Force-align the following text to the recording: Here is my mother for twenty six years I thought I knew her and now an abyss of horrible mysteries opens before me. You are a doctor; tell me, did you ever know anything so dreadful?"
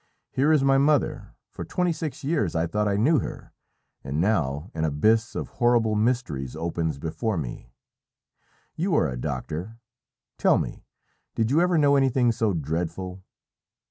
Here 0.31 0.51
is 0.51 0.63
my 0.63 0.79
mother 0.79 1.35
for 1.51 1.63
twenty 1.63 1.93
six 1.93 2.23
years 2.23 2.55
I 2.55 2.65
thought 2.65 2.87
I 2.87 2.95
knew 2.97 3.19
her 3.19 3.53
and 4.03 4.19
now 4.19 4.71
an 4.73 4.83
abyss 4.83 5.35
of 5.35 5.49
horrible 5.61 5.93
mysteries 5.93 6.55
opens 6.55 6.97
before 6.97 7.37
me. 7.37 7.71
You 8.75 8.95
are 8.95 9.07
a 9.07 9.15
doctor; 9.15 9.77
tell 10.39 10.57
me, 10.57 10.87
did 11.35 11.51
you 11.51 11.61
ever 11.61 11.77
know 11.77 11.97
anything 11.97 12.31
so 12.31 12.51
dreadful?" 12.51 13.23